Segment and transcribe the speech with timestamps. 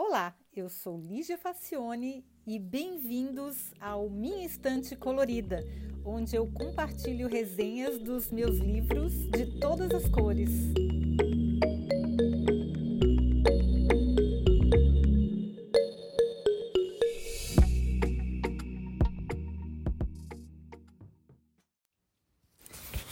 [0.00, 5.58] Olá, eu sou Lígia Facione e bem-vindos ao Minha Estante Colorida,
[6.04, 10.50] onde eu compartilho resenhas dos meus livros de todas as cores.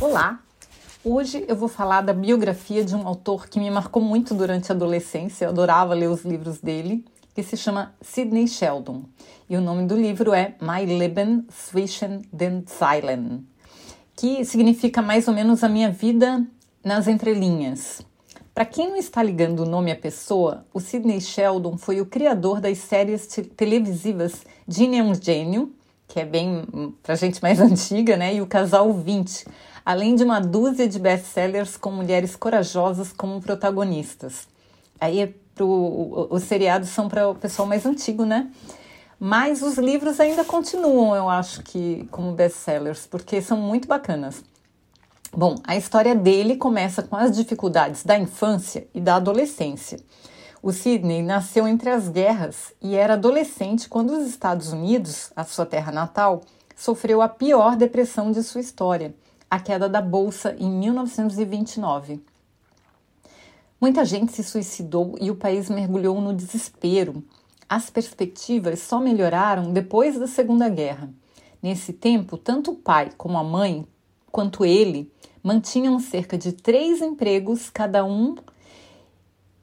[0.00, 0.42] Olá,
[1.02, 4.74] Hoje eu vou falar da biografia de um autor que me marcou muito durante a
[4.74, 9.04] adolescência, eu adorava ler os livros dele, que se chama Sidney Sheldon.
[9.48, 13.46] E o nome do livro é My Leben zwischen den Zeilen,
[14.14, 16.46] que significa mais ou menos a minha vida
[16.84, 18.02] nas entrelinhas.
[18.54, 22.60] Para quem não está ligando o nome à pessoa, o Sidney Sheldon foi o criador
[22.60, 25.72] das séries televisivas Gene é um Gênio,
[26.06, 28.34] que é bem hum, para gente mais antiga, né?
[28.34, 29.46] E o Casal 20,
[29.84, 34.48] além de uma dúzia de best-sellers com mulheres corajosas como protagonistas.
[35.00, 38.50] Aí é pro, os seriados são para o pessoal mais antigo, né?
[39.18, 44.42] Mas os livros ainda continuam, eu acho que, como best-sellers, porque são muito bacanas.
[45.32, 50.00] Bom, a história dele começa com as dificuldades da infância e da adolescência.
[50.62, 55.64] O Sidney nasceu entre as guerras e era adolescente quando os Estados Unidos, a sua
[55.64, 56.42] terra natal,
[56.74, 59.14] sofreu a pior depressão de sua história
[59.50, 62.22] a queda da bolsa em 1929.
[63.80, 67.24] Muita gente se suicidou e o país mergulhou no desespero.
[67.68, 71.10] As perspectivas só melhoraram depois da Segunda Guerra.
[71.60, 73.86] Nesse tempo, tanto o pai como a mãe,
[74.30, 75.10] quanto ele,
[75.42, 78.36] mantinham cerca de três empregos cada um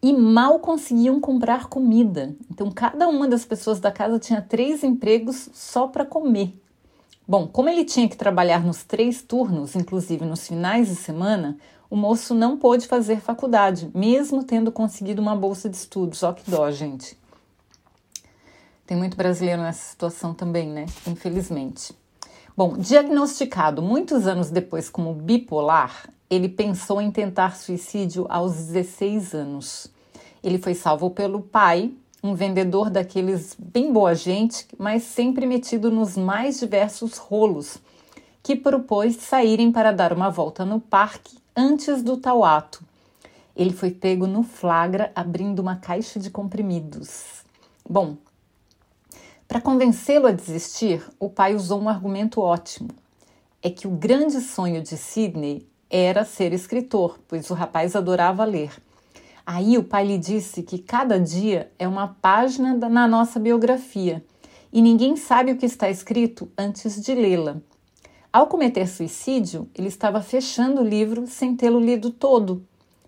[0.02, 2.36] e mal conseguiam comprar comida.
[2.52, 6.54] Então, cada uma das pessoas da casa tinha três empregos só para comer.
[7.28, 11.58] Bom, como ele tinha que trabalhar nos três turnos, inclusive nos finais de semana,
[11.90, 16.24] o moço não pôde fazer faculdade, mesmo tendo conseguido uma bolsa de estudos.
[16.24, 17.18] Ó que dó, gente.
[18.86, 20.86] Tem muito brasileiro nessa situação também, né?
[21.06, 21.94] Infelizmente.
[22.56, 29.92] Bom, diagnosticado muitos anos depois como bipolar, ele pensou em tentar suicídio aos 16 anos.
[30.42, 31.92] Ele foi salvo pelo pai,
[32.28, 37.78] um vendedor daqueles bem boa gente, mas sempre metido nos mais diversos rolos,
[38.44, 42.84] que propôs saírem para dar uma volta no parque antes do tal ato.
[43.56, 47.44] Ele foi pego no flagra abrindo uma caixa de comprimidos.
[47.90, 48.18] Bom,
[49.48, 52.90] para convencê-lo a desistir, o pai usou um argumento ótimo.
[53.64, 58.72] É que o grande sonho de Sidney era ser escritor, pois o rapaz adorava ler.
[59.50, 64.22] Aí o pai lhe disse que cada dia é uma página na nossa biografia
[64.74, 67.56] e ninguém sabe o que está escrito antes de lê-la.
[68.32, 72.62] Ao cometer suicídio, ele estava fechando o livro sem tê-lo lido todo.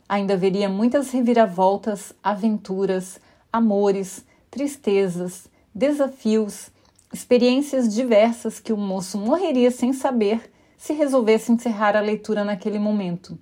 [0.08, 3.20] Ainda haveria muitas reviravoltas, aventuras,
[3.52, 6.72] amores, tristezas, desafios,
[7.12, 13.38] experiências diversas que o moço morreria sem saber se resolvesse encerrar a leitura naquele momento.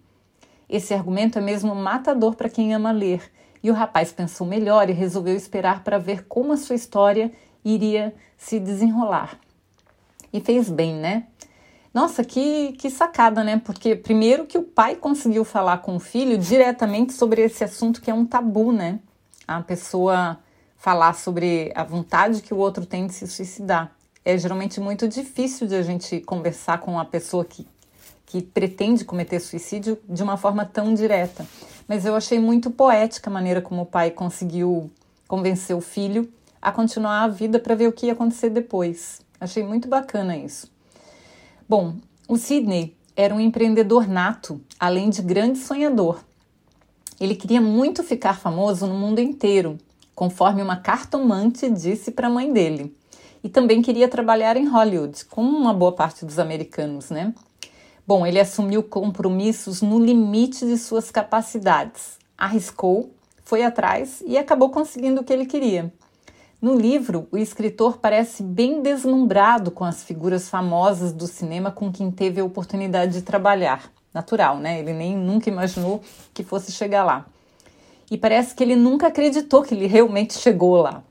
[0.69, 3.21] Esse argumento é mesmo matador para quem ama ler,
[3.63, 7.31] e o rapaz pensou melhor e resolveu esperar para ver como a sua história
[7.63, 9.39] iria se desenrolar.
[10.31, 11.27] E fez bem, né?
[11.93, 13.61] Nossa, que, que sacada, né?
[13.63, 18.11] Porque, primeiro, que o pai conseguiu falar com o filho diretamente sobre esse assunto que
[18.11, 18.99] é um tabu, né?
[19.47, 20.37] A pessoa
[20.75, 23.91] falar sobre a vontade que o outro tem de se suicidar.
[24.23, 27.65] É geralmente muito difícil de a gente conversar com uma pessoa que
[28.27, 31.47] que pretende cometer suicídio de uma forma tão direta.
[31.87, 34.91] Mas eu achei muito poética a maneira como o pai conseguiu
[35.27, 36.29] convencer o filho
[36.61, 39.21] a continuar a vida para ver o que ia acontecer depois.
[39.39, 40.69] Achei muito bacana isso.
[41.67, 41.95] Bom,
[42.27, 46.19] o Sidney era um empreendedor nato, além de grande sonhador.
[47.19, 49.77] Ele queria muito ficar famoso no mundo inteiro,
[50.13, 52.95] conforme uma cartomante disse para a mãe dele.
[53.43, 57.33] E também queria trabalhar em Hollywood, como uma boa parte dos americanos, né?
[58.07, 63.11] Bom, ele assumiu compromissos no limite de suas capacidades, arriscou,
[63.43, 65.93] foi atrás e acabou conseguindo o que ele queria.
[66.61, 72.09] No livro, o escritor parece bem deslumbrado com as figuras famosas do cinema com quem
[72.09, 73.91] teve a oportunidade de trabalhar.
[74.13, 74.79] Natural, né?
[74.79, 76.01] Ele nem nunca imaginou
[76.33, 77.25] que fosse chegar lá.
[78.09, 81.03] E parece que ele nunca acreditou que ele realmente chegou lá.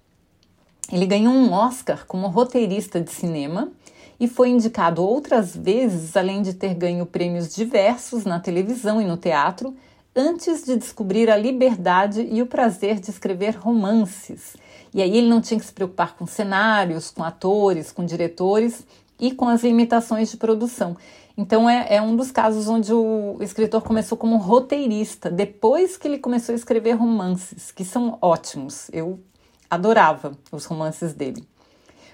[0.91, 3.71] Ele ganhou um Oscar como roteirista de cinema
[4.19, 9.17] e foi indicado outras vezes, além de ter ganho prêmios diversos na televisão e no
[9.17, 9.75] teatro,
[10.15, 14.57] antes de descobrir a liberdade e o prazer de escrever romances.
[14.95, 18.87] E aí ele não tinha que se preocupar com cenários, com atores, com diretores
[19.21, 20.97] e com as limitações de produção.
[21.37, 26.19] Então é, é, um dos casos onde o escritor começou como roteirista, depois que ele
[26.19, 28.89] começou a escrever romances, que são ótimos.
[28.91, 29.21] Eu
[29.69, 31.47] adorava os romances dele.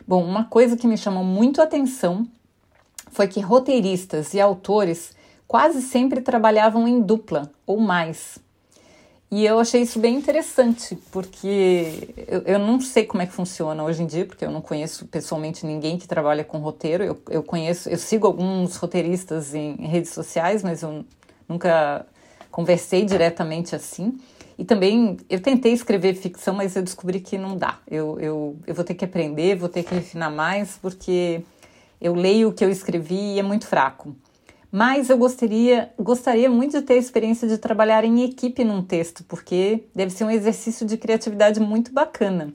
[0.06, 2.26] Bom, uma coisa que me chamou muito a atenção
[3.10, 5.14] foi que roteiristas e autores
[5.46, 8.38] quase sempre trabalhavam em dupla ou mais.
[9.30, 13.82] E eu achei isso bem interessante, porque eu, eu, não sei como é que funciona
[13.82, 17.02] hoje em dia, porque eu não conheço pessoalmente ninguém que trabalha com roteiro.
[17.02, 21.02] Eu, eu conheço, eu sigo alguns roteiristas em, redes sociais, mas eu
[21.48, 22.04] nunca
[22.50, 24.18] conversei diretamente assim.
[24.62, 27.80] E também eu tentei escrever ficção, mas eu descobri que não dá.
[27.90, 31.42] Eu, eu, eu vou ter que aprender, vou ter que refinar mais, porque
[32.00, 34.14] eu leio o que eu escrevi e é muito fraco.
[34.70, 39.24] Mas eu gostaria, gostaria muito de ter a experiência de trabalhar em equipe num texto,
[39.24, 42.54] porque deve ser um exercício de criatividade muito bacana.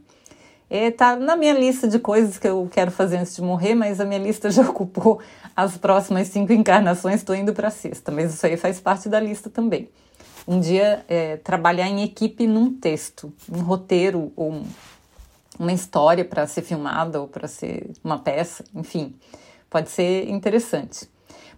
[0.70, 4.00] É, tá na minha lista de coisas que eu quero fazer antes de morrer, mas
[4.00, 5.20] a minha lista já ocupou
[5.54, 9.20] as próximas cinco encarnações, estou indo para a sexta, mas isso aí faz parte da
[9.20, 9.90] lista também.
[10.48, 14.66] Um dia é, trabalhar em equipe num texto, um roteiro ou um,
[15.60, 19.14] uma história para ser filmada ou para ser uma peça, enfim,
[19.70, 21.10] pode ser interessante.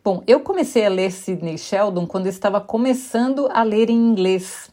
[0.04, 4.72] Bom, eu comecei a ler Sidney Sheldon quando eu estava começando a ler em inglês.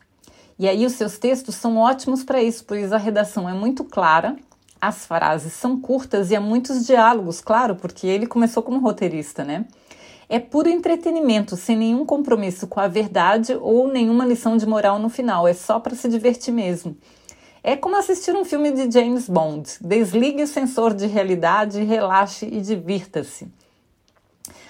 [0.59, 4.37] E aí os seus textos são ótimos para isso, pois a redação é muito clara,
[4.81, 9.67] as frases são curtas e há muitos diálogos, claro, porque ele começou como roteirista, né?
[10.28, 15.08] É puro entretenimento, sem nenhum compromisso com a verdade ou nenhuma lição de moral no
[15.08, 16.96] final, é só para se divertir mesmo.
[17.62, 19.70] É como assistir um filme de James Bond.
[19.81, 23.49] Desligue o sensor de realidade, relaxe e divirta-se.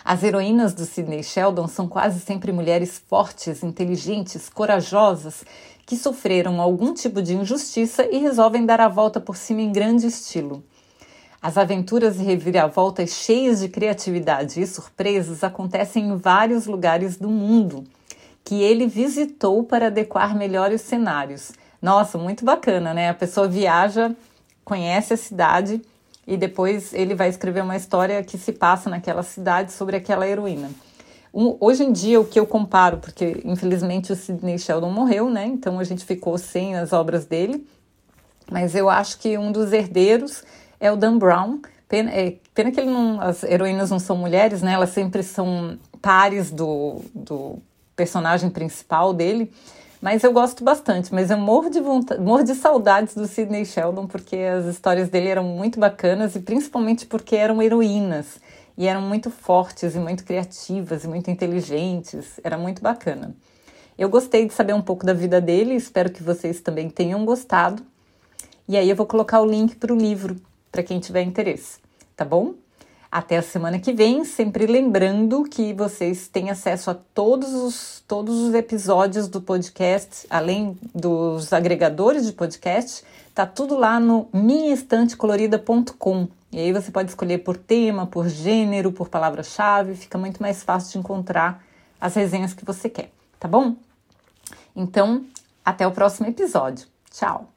[0.04, 5.42] As heroínas do Sidney Sheldon são quase sempre mulheres fortes, inteligentes, corajosas,
[5.86, 10.06] que sofreram algum tipo de injustiça e resolvem dar a volta por cima em grande
[10.06, 10.62] estilo.
[11.40, 17.84] As aventuras e reviravoltas cheias de criatividade e surpresas acontecem em vários lugares do mundo,
[18.44, 21.52] que ele visitou para adequar melhores cenários.
[21.80, 23.10] Nossa, muito bacana, né?
[23.10, 24.14] A pessoa viaja,
[24.64, 25.82] conhece a cidade
[26.26, 30.70] e depois ele vai escrever uma história que se passa naquela cidade sobre aquela heroína.
[31.32, 35.44] Um, hoje em dia, o que eu comparo, porque infelizmente o Sidney Sheldon morreu, né?
[35.44, 37.66] Então a gente ficou sem as obras dele,
[38.50, 40.42] mas eu acho que um dos herdeiros
[40.81, 41.61] é o Dan Brown.
[41.88, 44.73] Pena, é, pena que não, as heroínas não são mulheres, né?
[44.73, 47.58] Elas sempre são pares do, do
[47.94, 49.52] personagem principal dele.
[50.00, 54.06] Mas eu gosto bastante, mas eu morro de vontade, morro de saudades do Sidney Sheldon,
[54.06, 58.38] porque as histórias dele eram muito bacanas e principalmente porque eram heroínas
[58.76, 62.38] e eram muito fortes e muito criativas e muito inteligentes.
[62.44, 63.34] Era muito bacana.
[63.99, 67.82] Eu gostei de saber um pouco da vida dele, espero que vocês também tenham gostado.
[68.69, 70.37] E aí eu vou colocar o link para o livro
[70.76, 71.78] para quem tiver interesse,
[72.14, 72.52] tá bom?
[73.11, 78.38] Até a semana que vem, sempre lembrando que vocês têm acesso a todos os, todos
[78.40, 83.02] os episódios do podcast, além dos agregadores de podcast,
[83.34, 86.28] tá tudo lá no minhaestantecolorida.com.
[86.52, 90.93] E aí você pode escolher por tema, por gênero, por palavra-chave, fica muito mais fácil
[90.93, 91.64] de encontrar
[91.99, 93.76] as resenhas que você quer, tá bom?
[94.75, 95.25] Então,
[95.64, 96.87] até o próximo episódio.
[97.11, 97.55] Tchau!